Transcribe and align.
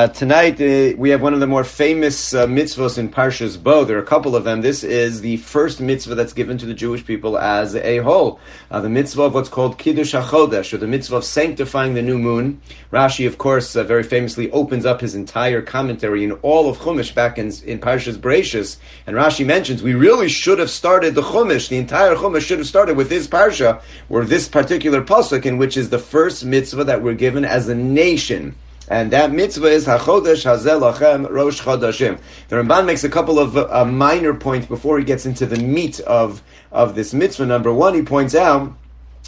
Uh, 0.00 0.08
tonight 0.08 0.58
uh, 0.62 0.96
we 0.96 1.10
have 1.10 1.20
one 1.20 1.34
of 1.34 1.40
the 1.40 1.46
more 1.46 1.62
famous 1.62 2.32
uh, 2.32 2.46
mitzvahs 2.46 2.96
in 2.96 3.06
Parshas 3.06 3.62
Bo. 3.62 3.84
There 3.84 3.98
are 3.98 4.02
a 4.02 4.06
couple 4.06 4.34
of 4.34 4.44
them. 4.44 4.62
This 4.62 4.82
is 4.82 5.20
the 5.20 5.36
first 5.36 5.78
mitzvah 5.78 6.14
that's 6.14 6.32
given 6.32 6.56
to 6.56 6.64
the 6.64 6.72
Jewish 6.72 7.04
people 7.04 7.36
as 7.36 7.76
a 7.76 7.98
whole. 7.98 8.40
Uh, 8.70 8.80
the 8.80 8.88
mitzvah 8.88 9.24
of 9.24 9.34
what's 9.34 9.50
called 9.50 9.76
Kiddush 9.76 10.14
HaChodesh, 10.14 10.72
or 10.72 10.78
the 10.78 10.86
mitzvah 10.86 11.16
of 11.16 11.24
sanctifying 11.26 11.92
the 11.92 12.00
new 12.00 12.18
moon. 12.18 12.62
Rashi, 12.90 13.26
of 13.26 13.36
course, 13.36 13.76
uh, 13.76 13.84
very 13.84 14.02
famously 14.02 14.50
opens 14.52 14.86
up 14.86 15.02
his 15.02 15.14
entire 15.14 15.60
commentary 15.60 16.24
in 16.24 16.32
all 16.40 16.70
of 16.70 16.78
Chumash 16.78 17.14
back 17.14 17.36
in, 17.36 17.48
in 17.66 17.78
Parshas 17.78 18.16
Bereshis, 18.16 18.78
and 19.06 19.16
Rashi 19.16 19.44
mentions 19.44 19.82
we 19.82 19.92
really 19.92 20.30
should 20.30 20.60
have 20.60 20.70
started 20.70 21.14
the 21.14 21.20
Chumash, 21.20 21.68
the 21.68 21.76
entire 21.76 22.14
Chumash 22.14 22.46
should 22.46 22.58
have 22.58 22.66
started 22.66 22.96
with 22.96 23.10
this 23.10 23.28
parsha, 23.28 23.82
or 24.08 24.24
this 24.24 24.48
particular 24.48 25.02
pasuk, 25.02 25.44
in 25.44 25.58
which 25.58 25.76
is 25.76 25.90
the 25.90 25.98
first 25.98 26.42
mitzvah 26.42 26.84
that 26.84 27.02
we're 27.02 27.12
given 27.12 27.44
as 27.44 27.68
a 27.68 27.74
nation. 27.74 28.54
And 28.90 29.12
that 29.12 29.30
mitzvah 29.30 29.68
is 29.68 29.86
Hachodesh 29.86 30.44
Hazeh 30.44 30.92
Lachem 30.92 31.30
Rosh 31.30 31.62
Chodashim. 31.62 32.18
The 32.48 32.56
Ramban 32.56 32.86
makes 32.86 33.04
a 33.04 33.08
couple 33.08 33.38
of 33.38 33.56
uh, 33.56 33.84
minor 33.84 34.34
points 34.34 34.66
before 34.66 34.98
he 34.98 35.04
gets 35.04 35.26
into 35.26 35.46
the 35.46 35.58
meat 35.62 36.00
of, 36.00 36.42
of 36.72 36.96
this 36.96 37.14
mitzvah. 37.14 37.46
Number 37.46 37.72
one, 37.72 37.94
he 37.94 38.02
points 38.02 38.34
out 38.34 38.72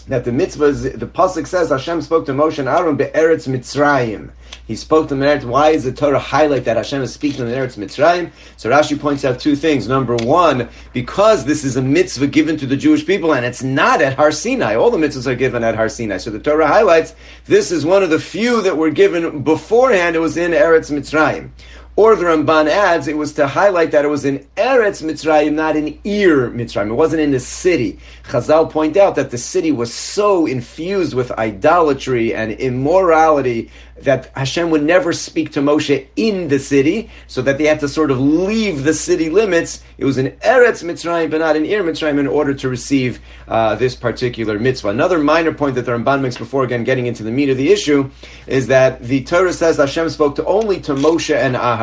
that 0.08 0.24
the 0.24 0.32
mitzvah, 0.32 0.72
the 0.72 1.06
pasuk 1.06 1.46
says 1.46 1.70
Hashem 1.70 2.02
spoke 2.02 2.26
to 2.26 2.32
Moshe 2.32 2.58
and 2.58 2.68
Aaron 2.68 2.96
be'eretz 2.96 3.46
Mitzrayim. 3.46 4.30
He 4.66 4.76
spoke 4.76 5.08
to 5.08 5.14
them 5.14 5.48
Why 5.48 5.70
is 5.70 5.84
the 5.84 5.92
Torah 5.92 6.18
highlight 6.18 6.64
that 6.64 6.76
Hashem 6.76 7.02
is 7.02 7.12
speaking 7.12 7.38
to 7.38 7.44
them 7.44 7.54
Eretz 7.54 7.76
Mitzrayim? 7.76 8.30
So 8.56 8.70
Rashi 8.70 8.98
points 8.98 9.24
out 9.24 9.40
two 9.40 9.56
things. 9.56 9.88
Number 9.88 10.16
one, 10.16 10.68
because 10.92 11.44
this 11.44 11.64
is 11.64 11.76
a 11.76 11.82
mitzvah 11.82 12.28
given 12.28 12.56
to 12.58 12.66
the 12.66 12.76
Jewish 12.76 13.04
people, 13.06 13.34
and 13.34 13.44
it's 13.44 13.62
not 13.62 14.00
at 14.02 14.14
Har 14.14 14.32
Sinai. 14.32 14.74
All 14.74 14.90
the 14.90 14.98
mitzvahs 14.98 15.26
are 15.26 15.34
given 15.34 15.64
at 15.64 15.74
Har 15.74 15.88
Sinai. 15.88 16.18
So 16.18 16.30
the 16.30 16.38
Torah 16.38 16.66
highlights 16.66 17.14
this 17.46 17.72
is 17.72 17.84
one 17.84 18.02
of 18.02 18.10
the 18.10 18.20
few 18.20 18.62
that 18.62 18.76
were 18.76 18.90
given 18.90 19.42
beforehand. 19.42 20.16
It 20.16 20.20
was 20.20 20.36
in 20.36 20.52
Eretz 20.52 20.90
Mitzrayim. 20.90 21.50
Or 21.94 22.16
the 22.16 22.24
Ramban 22.24 22.68
adds, 22.68 23.06
it 23.06 23.18
was 23.18 23.34
to 23.34 23.46
highlight 23.46 23.90
that 23.90 24.06
it 24.06 24.08
was 24.08 24.24
in 24.24 24.46
Eretz 24.56 25.02
Mitzrayim, 25.02 25.52
not 25.52 25.76
in 25.76 25.98
Ir 26.04 26.48
Mitzrayim. 26.48 26.88
It 26.88 26.94
wasn't 26.94 27.20
in 27.20 27.32
the 27.32 27.40
city. 27.40 27.98
Chazal 28.24 28.70
point 28.70 28.96
out 28.96 29.16
that 29.16 29.30
the 29.30 29.36
city 29.36 29.72
was 29.72 29.92
so 29.92 30.46
infused 30.46 31.12
with 31.12 31.30
idolatry 31.32 32.34
and 32.34 32.52
immorality 32.52 33.70
that 33.98 34.32
Hashem 34.34 34.70
would 34.70 34.82
never 34.82 35.12
speak 35.12 35.52
to 35.52 35.60
Moshe 35.60 36.06
in 36.16 36.48
the 36.48 36.58
city, 36.58 37.10
so 37.26 37.42
that 37.42 37.58
they 37.58 37.66
had 37.66 37.80
to 37.80 37.88
sort 37.88 38.10
of 38.10 38.18
leave 38.18 38.84
the 38.84 38.94
city 38.94 39.28
limits. 39.28 39.82
It 39.98 40.06
was 40.06 40.16
in 40.16 40.30
Eretz 40.38 40.82
Mitzrayim, 40.82 41.30
but 41.30 41.38
not 41.38 41.56
in 41.56 41.66
Ir 41.66 41.84
Mitzrayim, 41.84 42.18
in 42.18 42.26
order 42.26 42.54
to 42.54 42.68
receive 42.70 43.20
uh, 43.46 43.74
this 43.74 43.94
particular 43.94 44.58
mitzvah. 44.58 44.88
Another 44.88 45.18
minor 45.18 45.52
point 45.52 45.74
that 45.74 45.82
the 45.82 45.92
Ramban 45.92 46.22
makes 46.22 46.38
before 46.38 46.64
again 46.64 46.84
getting 46.84 47.06
into 47.06 47.22
the 47.22 47.30
meat 47.30 47.50
of 47.50 47.58
the 47.58 47.70
issue 47.70 48.10
is 48.46 48.68
that 48.68 49.02
the 49.02 49.22
Torah 49.24 49.52
says 49.52 49.76
Hashem 49.76 50.08
spoke 50.08 50.36
to 50.36 50.44
only 50.46 50.80
to 50.80 50.94
Moshe 50.94 51.36
and 51.36 51.54
Aharon 51.54 51.81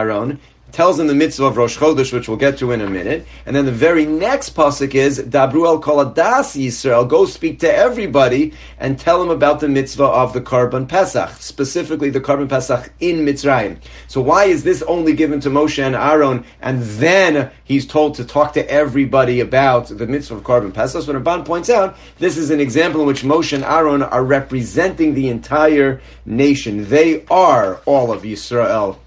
tells 0.71 0.97
them 0.97 1.07
the 1.07 1.15
mitzvah 1.15 1.45
of 1.45 1.57
Rosh 1.57 1.77
Chodesh, 1.77 2.13
which 2.13 2.27
we'll 2.27 2.37
get 2.37 2.57
to 2.59 2.71
in 2.71 2.81
a 2.81 2.89
minute. 2.89 3.25
And 3.45 3.55
then 3.55 3.65
the 3.65 3.71
very 3.71 4.05
next 4.05 4.55
pasuk 4.55 4.93
is 4.93 5.19
Dabru 5.19 5.65
el 5.65 5.81
Koladas 5.81 6.55
Yisrael. 6.55 7.07
Go 7.07 7.25
speak 7.25 7.59
to 7.59 7.73
everybody 7.73 8.53
and 8.79 8.97
tell 8.97 9.19
them 9.19 9.29
about 9.29 9.59
the 9.59 9.67
mitzvah 9.67 10.03
of 10.03 10.33
the 10.33 10.41
Karban 10.41 10.87
Pesach, 10.87 11.29
specifically 11.39 12.09
the 12.09 12.21
Karban 12.21 12.49
Pesach 12.49 12.91
in 12.99 13.25
Mitzrayim. 13.25 13.77
So 14.07 14.21
why 14.21 14.45
is 14.45 14.63
this 14.63 14.81
only 14.83 15.13
given 15.13 15.39
to 15.41 15.49
Moshe 15.49 15.81
and 15.83 15.95
Aaron, 15.95 16.45
and 16.61 16.83
then 16.83 17.51
he's 17.63 17.87
told 17.87 18.15
to 18.15 18.25
talk 18.25 18.53
to 18.53 18.69
everybody 18.69 19.39
about 19.39 19.87
the 19.87 20.07
mitzvah 20.07 20.35
of 20.35 20.43
Karban 20.43 20.73
Pesach? 20.73 21.03
So 21.03 21.13
Ramban 21.13 21.45
points 21.45 21.69
out 21.69 21.97
this 22.19 22.37
is 22.37 22.51
an 22.51 22.59
example 22.59 23.01
in 23.01 23.07
which 23.07 23.23
Moshe 23.23 23.53
and 23.53 23.63
Aaron 23.63 24.03
are 24.03 24.23
representing 24.23 25.13
the 25.13 25.29
entire 25.29 26.01
nation. 26.25 26.87
They 26.89 27.25
are 27.27 27.81
all 27.85 28.11
of 28.11 28.21
Yisrael 28.21 28.97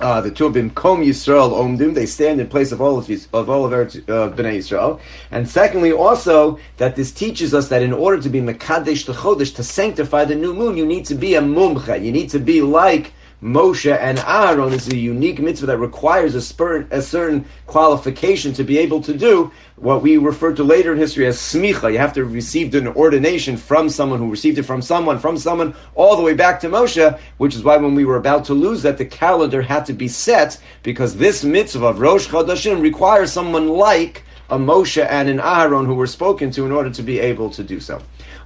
uh, 0.00 0.20
the 0.20 0.30
two 0.30 0.46
of 0.46 0.54
them, 0.54 0.70
Kom 0.70 1.02
Yisrael 1.02 1.52
Omdim, 1.52 1.94
they 1.94 2.06
stand 2.06 2.40
in 2.40 2.48
place 2.48 2.72
of 2.72 2.80
all 2.80 2.98
of, 2.98 3.08
of 3.32 3.50
all 3.50 3.64
of 3.64 3.72
Eretz, 3.72 3.96
uh, 4.08 4.34
Bnei 4.34 4.58
Yisrael. 4.58 5.00
And 5.30 5.48
secondly, 5.48 5.92
also, 5.92 6.58
that 6.78 6.96
this 6.96 7.12
teaches 7.12 7.54
us 7.54 7.68
that 7.68 7.82
in 7.82 7.92
order 7.92 8.20
to 8.22 8.28
be 8.28 8.40
Mekadesh 8.40 9.04
to 9.06 9.12
Chodesh, 9.12 9.54
to 9.56 9.62
sanctify 9.62 10.24
the 10.24 10.34
new 10.34 10.54
moon, 10.54 10.76
you 10.76 10.86
need 10.86 11.04
to 11.06 11.14
be 11.14 11.34
a 11.34 11.40
Mumcha. 11.40 12.02
You 12.02 12.12
need 12.12 12.30
to 12.30 12.38
be 12.38 12.62
like 12.62 13.12
Moshe 13.42 13.92
and 13.92 14.20
Aaron 14.20 14.72
is 14.72 14.86
a 14.86 14.96
unique 14.96 15.40
mitzvah 15.40 15.66
that 15.66 15.78
requires 15.78 16.36
a, 16.36 16.40
spur, 16.40 16.86
a, 16.92 17.02
certain 17.02 17.44
qualification 17.66 18.52
to 18.52 18.62
be 18.62 18.78
able 18.78 19.00
to 19.00 19.12
do 19.12 19.50
what 19.74 20.00
we 20.00 20.16
refer 20.16 20.52
to 20.52 20.62
later 20.62 20.92
in 20.92 20.98
history 20.98 21.26
as 21.26 21.38
smicha. 21.38 21.90
You 21.90 21.98
have 21.98 22.12
to 22.12 22.20
have 22.20 22.32
received 22.32 22.76
an 22.76 22.86
ordination 22.86 23.56
from 23.56 23.88
someone 23.88 24.20
who 24.20 24.30
received 24.30 24.58
it 24.58 24.62
from 24.62 24.80
someone, 24.80 25.18
from 25.18 25.36
someone, 25.36 25.74
all 25.96 26.14
the 26.14 26.22
way 26.22 26.34
back 26.34 26.60
to 26.60 26.68
Moshe, 26.68 27.18
which 27.38 27.56
is 27.56 27.64
why 27.64 27.76
when 27.78 27.96
we 27.96 28.04
were 28.04 28.16
about 28.16 28.44
to 28.44 28.54
lose 28.54 28.82
that, 28.82 28.96
the 28.96 29.04
calendar 29.04 29.60
had 29.60 29.86
to 29.86 29.92
be 29.92 30.06
set 30.06 30.56
because 30.84 31.16
this 31.16 31.42
mitzvah 31.42 31.86
of 31.86 31.98
Rosh 31.98 32.28
Chodashim 32.28 32.80
requires 32.80 33.32
someone 33.32 33.68
like 33.68 34.22
a 34.50 34.58
Moshe 34.58 35.04
and 35.04 35.28
an 35.28 35.40
Aaron 35.40 35.86
who 35.86 35.94
were 35.94 36.06
spoken 36.06 36.50
to 36.52 36.66
in 36.66 36.72
order 36.72 36.90
to 36.90 37.02
be 37.02 37.18
able 37.18 37.50
to 37.50 37.62
do 37.62 37.80
so. 37.80 38.02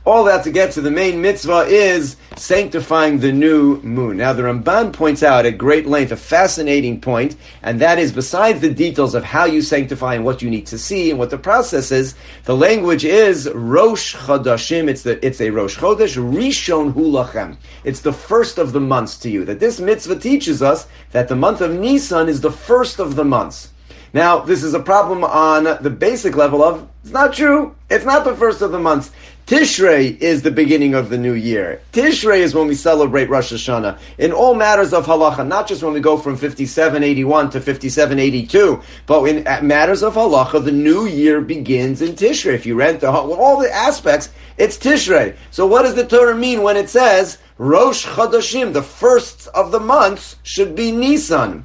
All 0.07 0.23
that 0.23 0.45
to 0.45 0.53
get 0.53 0.71
to 0.73 0.81
the 0.81 0.91
main 0.91 1.21
mitzvah 1.21 1.67
is 1.67 2.15
sanctifying 2.37 3.19
the 3.19 3.33
new 3.33 3.81
moon. 3.83 4.19
Now, 4.19 4.33
the 4.33 4.45
Ramban 4.45 4.93
points 4.93 5.25
out 5.25 5.47
at 5.47 5.59
great 5.59 5.85
length 5.85 6.13
a 6.13 6.17
fascinating 6.17 7.01
point, 7.01 7.35
and 7.65 7.81
that 7.81 7.99
is 7.99 8.13
besides 8.13 8.61
the 8.61 8.73
details 8.73 9.17
of 9.17 9.25
how 9.25 9.47
you 9.47 9.61
sanctify 9.63 10.15
and 10.15 10.25
what 10.25 10.43
you 10.43 10.49
need 10.49 10.67
to 10.69 10.79
see 10.79 11.11
and 11.11 11.19
what 11.19 11.31
the 11.31 11.39
process 11.39 11.91
is, 11.91 12.15
the 12.45 12.57
language 12.57 13.05
is 13.05 13.51
Rosh 13.53 14.15
Chodashim. 14.15 14.89
It's 14.89 15.03
the 15.03 15.25
it's 15.27 15.41
a 15.41 15.51
Rosh 15.51 15.77
Chodesh 15.77 16.17
Rishon 16.17 16.93
Hulachem. 16.93 17.57
It's 17.83 18.01
the 18.01 18.13
first 18.13 18.59
of 18.59 18.73
the 18.73 18.81
months 18.81 19.17
to 19.19 19.29
you. 19.29 19.45
That 19.45 19.59
this 19.59 19.81
mitzvah 19.81 20.21
teaches 20.21 20.63
us 20.63 20.87
that 21.11 21.27
the 21.27 21.35
month 21.35 21.61
of 21.61 21.73
Nisan 21.73 22.29
is 22.29 22.41
the 22.41 22.53
first 22.53 23.01
of 23.01 23.17
the 23.17 23.25
months. 23.25 23.73
Now, 24.13 24.41
this 24.41 24.63
is 24.63 24.75
a 24.75 24.81
problem 24.81 25.25
on 25.25 25.65
the 25.65 25.91
basic 25.91 26.37
level 26.37 26.63
of 26.63 26.89
it's 27.07 27.13
not 27.13 27.35
true. 27.35 27.73
It's 27.89 28.05
not 28.05 28.25
the 28.25 28.35
first 28.35 28.63
of 28.63 28.73
the 28.73 28.81
months. 28.81 29.13
Tishrei 29.47 30.19
is 30.21 30.43
the 30.43 30.51
beginning 30.51 30.95
of 30.95 31.09
the 31.09 31.17
new 31.17 31.35
year. 31.35 31.81
Tishrei 31.93 32.39
is 32.39 32.53
when 32.53 32.67
we 32.67 32.75
celebrate 32.75 33.29
Rosh 33.29 33.53
Hashanah. 33.53 33.97
In 34.19 34.33
all 34.33 34.55
matters 34.55 34.93
of 34.93 35.07
halacha, 35.07 35.47
not 35.47 35.69
just 35.69 35.85
when 35.85 35.93
we 35.93 36.01
go 36.01 36.17
from 36.17 36.37
5781 36.37 37.51
to 37.51 37.61
5782, 37.61 38.83
but 39.07 39.23
in 39.27 39.45
matters 39.65 40.03
of 40.03 40.15
halacha, 40.15 40.65
the 40.65 40.73
new 40.73 41.07
year 41.07 41.41
begins 41.41 42.03
in 42.03 42.15
Tishrei. 42.15 42.55
If 42.55 42.67
you 42.67 42.75
read 42.75 42.99
the, 42.99 43.09
all 43.09 43.61
the 43.61 43.73
aspects, 43.73 44.31
it's 44.59 44.77
Tishrei. 44.77 45.37
So 45.53 45.65
what 45.65 45.83
does 45.83 45.95
the 45.95 46.05
Torah 46.05 46.35
mean 46.35 46.63
when 46.63 46.77
it 46.77 46.91
says 46.91 47.39
Rosh 47.57 48.05
Chodashim, 48.05 48.73
the 48.73 48.83
first 48.83 49.47
of 49.55 49.71
the 49.71 49.79
months, 49.79 50.35
should 50.43 50.75
be 50.75 50.91
Nisan? 50.91 51.65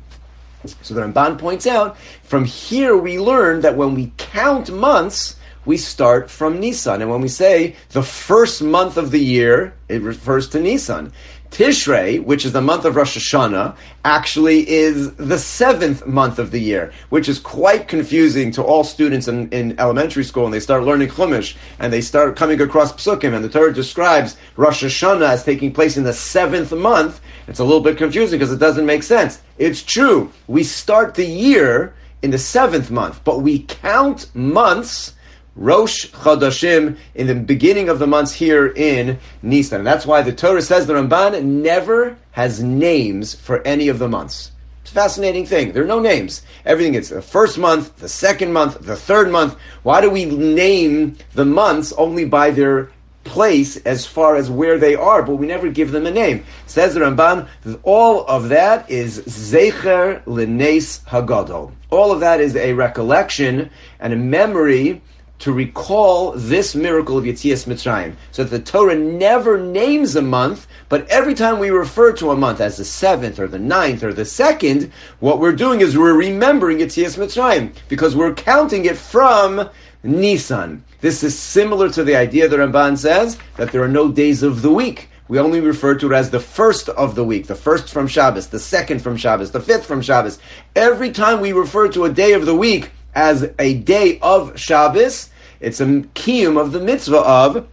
So 0.66 0.94
the 0.94 1.01
Ramban 1.01 1.38
points 1.38 1.66
out, 1.66 1.97
from 2.23 2.45
here 2.45 2.95
we 2.95 3.19
learn 3.19 3.61
that 3.61 3.77
when 3.77 3.95
we 3.95 4.11
count 4.17 4.72
months, 4.72 5.35
we 5.66 5.77
start 5.77 6.29
from 6.29 6.59
Nisan. 6.59 7.01
And 7.01 7.11
when 7.11 7.22
we 7.22 7.27
say 7.27 7.75
the 7.89 8.03
first 8.03 8.61
month 8.61 8.97
of 8.97 9.11
the 9.11 9.19
year, 9.19 9.75
it 9.89 10.01
refers 10.01 10.49
to 10.49 10.59
Nisan. 10.59 11.13
Tishrei, 11.51 12.23
which 12.23 12.45
is 12.45 12.53
the 12.53 12.62
month 12.62 12.85
of 12.85 12.95
Rosh 12.95 13.17
Hashanah, 13.17 13.75
actually 14.06 14.67
is 14.69 15.13
the 15.16 15.38
seventh 15.38 16.07
month 16.07 16.39
of 16.39 16.51
the 16.51 16.62
year, 16.62 16.94
which 17.09 17.28
is 17.28 17.39
quite 17.39 17.89
confusing 17.89 18.51
to 18.53 18.63
all 18.63 18.85
students 18.85 19.28
in, 19.28 19.50
in 19.50 19.78
elementary 19.78 20.23
school. 20.23 20.45
And 20.45 20.53
they 20.53 20.61
start 20.61 20.84
learning 20.84 21.09
Chumash 21.09 21.57
and 21.78 21.91
they 21.91 22.00
start 22.00 22.38
coming 22.38 22.61
across 22.61 22.94
Psukim, 22.94 23.35
and 23.35 23.44
the 23.44 23.50
Torah 23.50 23.73
describes 23.73 24.38
Rosh 24.56 24.81
Hashanah 24.81 25.28
as 25.28 25.44
taking 25.44 25.73
place 25.73 25.97
in 25.97 26.06
the 26.06 26.13
seventh 26.13 26.72
month. 26.72 27.19
It's 27.47 27.59
a 27.59 27.66
little 27.66 27.81
bit 27.81 27.97
confusing 27.97 28.40
because 28.40 28.53
it 28.53 28.59
doesn't 28.59 28.85
make 28.85 29.03
sense. 29.03 29.41
It's 29.57 29.84
true. 29.84 30.31
We 30.47 30.63
start 30.63 31.16
the 31.16 31.25
year 31.25 31.94
in 32.22 32.31
the 32.31 32.38
seventh 32.38 32.90
month, 32.90 33.25
but 33.25 33.41
we 33.41 33.59
count 33.63 34.34
months 34.34 35.16
Rosh 35.56 36.07
Chodashim 36.07 36.97
in 37.13 37.28
the 37.28 37.35
beginning 37.35 37.89
of 37.89 38.00
the 38.00 38.07
months 38.07 38.31
here 38.34 38.67
in 38.67 39.19
Nisan. 39.41 39.79
And 39.79 39.88
that's 39.88 40.06
why 40.06 40.22
the 40.22 40.31
Torah 40.31 40.62
says 40.62 40.88
the 40.88 40.94
Ramban 40.94 41.44
never 41.44 42.17
has 42.31 42.63
names 42.63 43.35
for 43.35 43.61
any 43.67 43.90
of 43.90 44.00
the 44.00 44.07
months. 44.07 44.51
It's 44.81 44.91
a 44.91 44.93
fascinating 44.93 45.46
thing. 45.46 45.73
There 45.73 45.84
are 45.84 45.87
no 45.87 45.99
names. 45.99 46.41
Everything 46.66 46.96
is 46.96 47.09
the 47.09 47.22
first 47.22 47.58
month, 47.58 47.97
the 47.97 48.09
second 48.09 48.53
month, 48.53 48.79
the 48.79 48.96
third 48.96 49.29
month. 49.29 49.58
Why 49.84 50.02
do 50.02 50.09
we 50.09 50.25
name 50.25 51.17
the 51.34 51.46
months 51.46 51.93
only 51.93 52.25
by 52.25 52.52
their 52.52 52.90
place 53.23 53.78
as 53.78 54.05
far 54.05 54.35
as 54.35 54.49
where 54.49 54.78
they 54.78 54.96
are, 54.96 55.22
but 55.22 55.35
we 55.35 55.47
never 55.47 55.70
give 55.70 55.91
them 55.91 56.05
a 56.05 56.11
name. 56.11 56.43
Says 56.66 56.93
the 56.93 57.02
Ramban, 57.02 57.47
all 57.84 58.25
of 58.25 58.49
that 58.49 58.90
is 58.90 59.20
Zecher 59.22 60.22
Lenes 60.25 61.02
Hagadol. 61.08 61.72
All 61.90 62.11
of 62.11 62.20
that 62.22 62.40
is 62.40 62.55
a 62.55 62.73
recollection 62.73 63.70
and 63.99 64.14
a 64.14 64.17
memory 64.17 65.02
to 65.41 65.52
recall 65.52 66.32
this 66.34 66.76
miracle 66.76 67.17
of 67.17 67.26
Yetzias 67.26 67.66
Mitzrayim. 67.66 68.16
So 68.32 68.43
that 68.43 68.52
the 68.52 68.72
Torah 68.72 68.96
never 68.96 69.59
names 69.59 70.16
a 70.16 70.22
month, 70.22 70.67
but 70.88 71.08
every 71.09 71.34
time 71.34 71.58
we 71.58 71.72
refer 71.72 72.14
to 72.14 72.32
a 72.32 72.35
month 72.35 72.61
as 72.61 72.78
the 72.78 72.85
seventh 72.85 73.40
or 73.40 73.47
the 73.47 73.59
ninth 73.59 74.03
or 74.03 74.14
the 74.14 74.23
second, 74.26 74.91
what 75.20 75.40
we're 75.40 75.52
doing 75.52 75.82
is 75.82 75.97
we're 75.97 76.14
remembering 76.14 76.78
Yetzias 76.78 77.17
Mitzrayim 77.17 77.73
because 77.90 78.16
we're 78.16 78.35
counting 78.35 78.85
it 78.85 78.97
from 78.97 79.67
Nisan. 80.03 80.84
This 81.02 81.23
is 81.23 81.38
similar 81.38 81.90
to 81.90 82.03
the 82.03 82.16
idea 82.16 82.47
that 82.47 82.59
Ramban 82.59 82.97
says 82.97 83.40
that 83.58 83.72
there 83.72 83.82
are 83.82 83.87
no 83.87 84.11
days 84.11 84.44
of 84.44 84.61
the 84.61 84.72
week. 84.72 85.09
we 85.28 85.40
only 85.40 85.61
refer 85.61 85.96
to 85.96 86.11
it 86.11 86.16
as 86.16 86.29
the 86.29 86.40
first 86.40 86.90
of 86.90 87.16
the 87.16 87.23
week, 87.23 87.47
the 87.47 87.55
first 87.55 87.90
from 87.90 88.05
Shabbos, 88.05 88.47
the 88.47 88.59
second 88.59 89.02
from 89.02 89.17
Shabbos, 89.17 89.49
the 89.52 89.59
fifth 89.59 89.87
from 89.87 90.03
Shabbos. 90.03 90.37
Every 90.76 91.09
time 91.09 91.41
we 91.41 91.52
refer 91.52 91.87
to 91.90 92.05
a 92.05 92.11
day 92.11 92.34
of 92.34 92.46
the 92.46 92.55
week 92.55 92.91
as 93.16 93.49
a 93.58 93.73
day 93.76 94.20
of 94.22 94.59
Shabbos, 94.59 95.30
it's 95.61 95.79
a 95.79 95.85
kiyum 95.85 96.59
of 96.59 96.72
the 96.72 96.79
mitzvah 96.79 97.19
of 97.19 97.67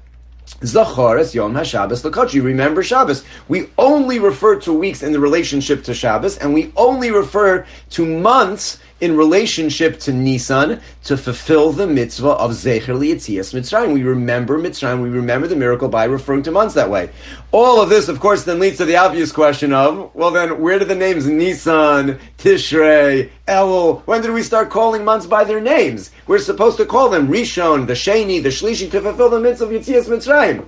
Zacharis 0.61 1.35
Yom 1.35 1.55
HaShabbos 1.55 2.09
Lakochi. 2.09 2.43
Remember 2.43 2.83
Shabbos. 2.83 3.25
We 3.49 3.69
only 3.79 4.19
refer 4.19 4.59
to 4.61 4.73
weeks 4.73 5.03
in 5.03 5.13
the 5.13 5.21
relationship 5.21 5.85
to 5.85 5.95
Shabbos, 5.95 6.39
and 6.39 6.55
we 6.55 6.73
only 6.77 7.11
refer 7.11 7.67
to 7.91 8.07
months 8.07 8.79
in 9.01 9.17
relationship 9.17 10.01
to 10.01 10.13
Nisan 10.13 10.81
to 11.05 11.17
fulfill 11.17 11.73
the 11.73 11.87
mitzvah 11.87 12.31
of 12.31 12.53
Zecher 12.53 12.99
Lietzias 12.99 13.55
Mitzrayim. 13.55 13.93
We 13.93 14.03
remember 14.03 14.59
Mitzrayim, 14.59 15.03
we 15.03 15.09
remember 15.09 15.47
the 15.47 15.57
miracle 15.57 15.89
by 15.89 16.05
referring 16.05 16.43
to 16.45 16.51
months 16.51 16.75
that 16.75 16.91
way. 16.91 17.11
All 17.53 17.81
of 17.81 17.89
this, 17.89 18.09
of 18.09 18.21
course, 18.21 18.45
then 18.45 18.59
leads 18.59 18.79
to 18.79 18.85
the 18.85 18.97
obvious 18.97 19.33
question 19.33 19.73
of, 19.73 20.15
well 20.15 20.31
then, 20.31 20.61
where 20.61 20.79
do 20.79 20.85
the 20.85 20.95
names 20.95 21.27
Nisan, 21.27 22.19
Tishrei, 22.39 23.31
Elul, 23.47 24.03
when 24.03 24.21
did 24.21 24.33
we 24.33 24.43
start 24.43 24.71
calling 24.71 25.05
months 25.05 25.27
by 25.27 25.45
their 25.45 25.61
names? 25.61 26.11
We're 26.27 26.39
supposed 26.39 26.77
to 26.79 26.87
call 26.87 27.09
them 27.09 27.29
Rishon, 27.29 27.87
the 27.87 27.95
Sheni, 27.95 28.43
the 28.43 28.49
Shlishi 28.49 28.91
to 28.91 29.01
fulfill 29.01 29.31
the 29.31 29.41
mitzvah 29.41 29.67
of 29.67 29.71
Yetzias 29.71 30.09
Mitzrayim. 30.09 30.67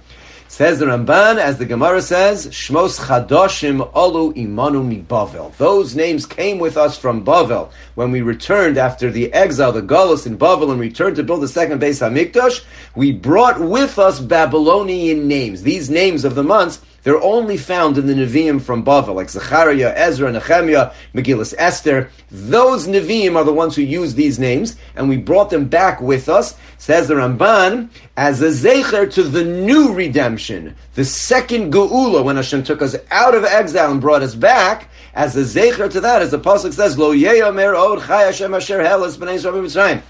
Says 0.50 0.80
the 0.80 0.86
Ramban, 0.86 1.38
as 1.38 1.58
the 1.58 1.64
Gemara 1.64 2.02
says, 2.02 2.48
Shmos 2.48 2.98
Chadoshim 2.98 3.92
Olu 3.92 4.34
Imanu 4.34 4.84
Mi 4.84 5.00
Bavel. 5.00 5.56
Those 5.58 5.94
names 5.94 6.26
came 6.26 6.58
with 6.58 6.76
us 6.76 6.98
from 6.98 7.24
Bavel. 7.24 7.70
When 7.94 8.10
we 8.10 8.20
returned 8.20 8.76
after 8.76 9.12
the 9.12 9.32
exile, 9.32 9.70
the 9.70 9.80
Galus 9.80 10.26
in 10.26 10.36
Bavel, 10.36 10.72
and 10.72 10.80
returned 10.80 11.14
to 11.16 11.22
build 11.22 11.42
the 11.42 11.48
second 11.48 11.80
Beis 11.80 12.02
Hamikdash, 12.02 12.64
we 12.96 13.12
brought 13.12 13.60
with 13.60 13.96
us 14.00 14.18
Babylonian 14.18 15.28
names. 15.28 15.62
These 15.62 15.88
names 15.88 16.24
of 16.24 16.34
the 16.34 16.42
months 16.42 16.80
they're 17.02 17.22
only 17.22 17.56
found 17.56 17.96
in 17.98 18.06
the 18.06 18.14
Nevi'im 18.14 18.60
from 18.60 18.84
Bavel, 18.84 19.14
like 19.14 19.30
Zechariah, 19.30 19.92
Ezra, 19.96 20.30
Nehemiah, 20.32 20.92
Megillah 21.14 21.54
Esther. 21.56 22.10
Those 22.30 22.86
Nevi'im 22.86 23.36
are 23.36 23.44
the 23.44 23.52
ones 23.52 23.76
who 23.76 23.82
use 23.82 24.14
these 24.14 24.38
names, 24.38 24.76
and 24.94 25.08
we 25.08 25.16
brought 25.16 25.50
them 25.50 25.68
back 25.68 26.00
with 26.00 26.28
us, 26.28 26.56
says 26.78 27.08
the 27.08 27.14
Ramban, 27.14 27.88
as 28.16 28.42
a 28.42 28.48
Zecher 28.48 29.10
to 29.14 29.22
the 29.22 29.44
new 29.44 29.92
redemption, 29.92 30.76
the 30.94 31.04
second 31.04 31.72
Geula, 31.72 32.22
when 32.22 32.36
Hashem 32.36 32.64
took 32.64 32.82
us 32.82 32.96
out 33.10 33.34
of 33.34 33.44
exile 33.44 33.90
and 33.90 34.00
brought 34.00 34.22
us 34.22 34.34
back, 34.34 34.88
as 35.14 35.36
a 35.36 35.40
Zecher 35.40 35.90
to 35.90 36.00
that, 36.00 36.22
as 36.22 36.30
the 36.30 36.38
Pasuk 36.38 36.72
says, 36.72 36.98
Lo 36.98 37.12
Yeyamer 37.14 37.76
Od 37.76 38.06
Chai 38.06 38.22
Hashem 38.24 38.54
Asher 38.54 38.78
Helas 38.78 39.16
B'nai 39.16 39.38
Mitzrayim. 39.38 40.02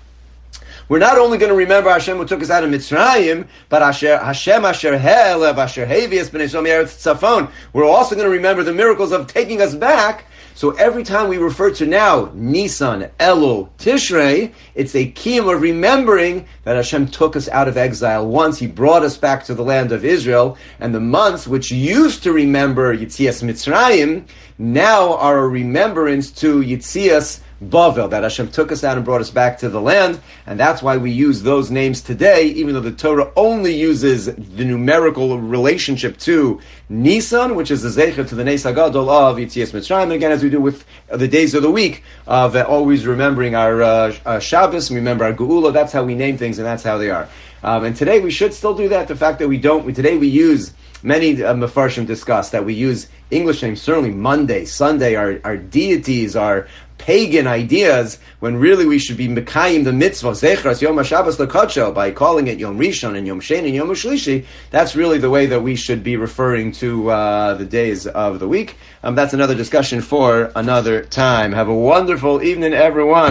We're 0.91 0.99
not 0.99 1.19
only 1.19 1.39
going 1.39 1.51
to 1.51 1.57
remember 1.57 1.89
Hashem 1.89 2.17
who 2.17 2.27
took 2.27 2.43
us 2.43 2.51
out 2.51 2.65
of 2.65 2.71
Mitzrayim, 2.71 3.47
but 3.69 3.81
Hashem 3.81 4.65
Asher 4.65 4.99
Helev 4.99 5.57
Asher 5.57 5.87
Havias 5.87 6.31
B'nei 6.31 6.49
Tzafon. 6.51 7.49
We're 7.73 7.85
also 7.85 8.17
going 8.17 8.27
to 8.27 8.33
remember 8.33 8.65
the 8.65 8.73
miracles 8.73 9.13
of 9.13 9.29
taking 9.29 9.63
us 9.63 9.73
back. 9.73 10.25
So 10.55 10.73
every 10.73 11.05
time 11.05 11.29
we 11.29 11.39
refer 11.39 11.71
to 11.75 11.87
now 11.87 12.33
Nisan, 12.35 13.09
Elul, 13.21 13.69
Tishrei, 13.79 14.53
it's 14.75 14.97
a 14.97 15.09
key 15.13 15.39
of 15.39 15.47
remembering 15.47 16.49
that 16.65 16.75
Hashem 16.75 17.07
took 17.07 17.37
us 17.37 17.49
out 17.49 17.69
of 17.69 17.77
exile 17.77 18.27
once. 18.27 18.59
He 18.59 18.67
brought 18.67 19.05
us 19.05 19.17
back 19.17 19.45
to 19.45 19.55
the 19.55 19.63
land 19.63 19.93
of 19.93 20.05
Israel, 20.05 20.59
and 20.81 20.93
the 20.93 20.99
months 20.99 21.47
which 21.47 21.71
used 21.71 22.25
to 22.25 22.33
remember 22.33 22.97
Yitzias 22.97 23.45
Mitzrayim 23.45 24.27
now 24.59 25.15
are 25.19 25.39
a 25.39 25.49
remembrance 25.49 26.33
to 26.33 26.63
Yitzias 26.63 27.43
Bavel, 27.63 28.09
that 28.11 28.23
Hashem 28.23 28.49
took 28.49 28.73
us 28.73 28.85
out 28.85 28.97
and 28.97 29.05
brought 29.05 29.21
us 29.21 29.31
back 29.31 29.59
to 29.59 29.69
the 29.69 29.81
land, 29.81 30.19
and 30.47 30.59
that's 30.59 30.83
why 30.83 30.97
we 30.97 31.11
use 31.11 31.43
those 31.43 31.71
names 31.71 32.01
today, 32.01 32.45
even 32.45 32.73
though 32.75 32.81
the 32.81 32.91
Torah 32.91 33.31
only 33.37 33.75
uses 33.75 34.27
the 34.27 34.65
numerical 34.65 35.39
relationship 35.39 36.17
to 36.19 36.61
Nisan, 36.89 37.55
which 37.57 37.71
is 37.71 37.83
the 37.83 37.89
Zecher 37.89 38.27
to 38.27 38.35
the 38.35 38.45
Nes 38.45 38.65
Hagadol 38.65 39.09
of 39.09 39.37
Yitzias 39.37 39.73
Mitzrayim, 39.73 40.11
again, 40.11 40.33
as 40.33 40.43
we 40.43 40.49
do 40.49 40.61
with 40.61 40.87
the 41.09 41.29
days 41.29 41.55
of 41.55 41.63
the 41.63 41.71
week, 41.71 42.03
of 42.27 42.57
uh, 42.57 42.63
always 42.63 43.07
remembering 43.07 43.55
our 43.55 43.83
uh, 43.83 44.15
uh, 44.25 44.39
Shabbos, 44.39 44.91
remember 44.91 45.25
our 45.25 45.35
Geula, 45.35 45.73
that's 45.73 45.93
how 45.93 46.03
we 46.03 46.15
name 46.15 46.39
things, 46.39 46.59
and 46.59 46.67
that's 46.67 46.83
how 46.83 46.97
they 46.97 47.11
are. 47.11 47.29
Um, 47.63 47.85
and 47.85 47.95
today 47.95 48.21
we 48.21 48.31
should 48.31 48.55
still 48.55 48.75
do 48.75 48.89
that. 48.89 49.07
The 49.07 49.17
fact 49.17 49.39
that 49.39 49.49
we 49.49 49.59
don't, 49.59 49.85
we, 49.85 49.93
today 49.93 50.17
we 50.17 50.29
use 50.29 50.73
many 51.03 51.43
uh, 51.43 51.55
Mefarshim 51.55 52.07
discuss 52.07 52.51
that 52.51 52.65
we 52.65 52.75
use 52.75 53.09
English 53.31 53.63
names, 53.63 53.81
certainly 53.81 54.11
Monday, 54.11 54.65
Sunday, 54.65 55.15
our, 55.15 55.41
our 55.45 55.57
deities, 55.57 56.37
our 56.37 56.67
pagan 56.99 57.47
ideas, 57.47 58.19
when 58.41 58.57
really 58.57 58.85
we 58.85 58.99
should 58.99 59.17
be 59.17 59.27
Mekayim 59.27 59.85
the 59.85 59.93
mitzvah, 59.93 60.33
Zechras 60.33 60.83
Yom 60.83 60.97
HaShabbos 60.97 61.45
Lakacho, 61.45 61.95
by 61.95 62.11
calling 62.11 62.47
it 62.47 62.59
Yom 62.59 62.79
Rishon 62.79 63.17
and 63.17 63.27
Yom 63.27 63.41
Shen 63.41 63.65
and 63.65 63.75
Yom 63.75 63.89
Shlishi, 63.89 64.45
that's 64.71 64.95
really 64.95 65.19
the 65.19 65.31
way 65.31 65.47
that 65.47 65.63
we 65.63 65.77
should 65.77 66.03
be 66.03 66.17
referring 66.17 66.73
to 66.73 67.11
uh, 67.11 67.55
the 67.55 67.65
days 67.65 68.07
of 68.07 68.39
the 68.39 68.47
week. 68.47 68.77
Um, 69.03 69.15
that's 69.15 69.33
another 69.33 69.55
discussion 69.55 70.03
for 70.03 70.53
another 70.55 71.03
time. 71.03 71.53
Have 71.53 71.69
a 71.69 71.75
wonderful 71.75 72.43
evening, 72.43 72.75
everyone. 72.75 73.29